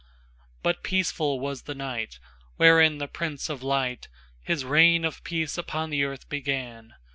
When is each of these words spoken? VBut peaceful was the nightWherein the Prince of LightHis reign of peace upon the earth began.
VBut 0.65 0.81
peaceful 0.81 1.39
was 1.39 1.61
the 1.61 1.75
nightWherein 1.75 2.97
the 2.97 3.07
Prince 3.07 3.49
of 3.49 3.61
LightHis 3.61 4.67
reign 4.67 5.05
of 5.05 5.23
peace 5.23 5.59
upon 5.59 5.91
the 5.91 6.03
earth 6.05 6.27
began. 6.27 6.95